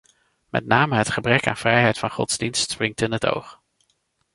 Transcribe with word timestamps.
Met 0.49 0.65
name 0.65 0.95
het 0.95 1.09
gebrek 1.09 1.47
aan 1.47 1.57
vrijheid 1.57 1.97
van 1.99 2.09
godsdienst 2.11 2.71
springt 2.71 3.01
in 3.01 3.11
het 3.11 3.25
oog. 3.25 3.61